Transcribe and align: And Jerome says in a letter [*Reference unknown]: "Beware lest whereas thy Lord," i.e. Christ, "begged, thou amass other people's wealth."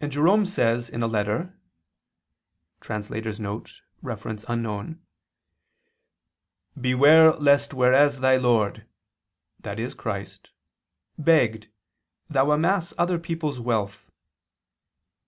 And 0.00 0.10
Jerome 0.10 0.44
says 0.44 0.90
in 0.90 1.04
a 1.04 1.06
letter 1.06 1.54
[*Reference 2.82 4.44
unknown]: 4.48 5.00
"Beware 6.76 7.34
lest 7.34 7.72
whereas 7.72 8.18
thy 8.18 8.34
Lord," 8.34 8.86
i.e. 9.62 9.90
Christ, 9.92 10.50
"begged, 11.16 11.68
thou 12.28 12.50
amass 12.50 12.92
other 12.98 13.20
people's 13.20 13.60
wealth." 13.60 14.10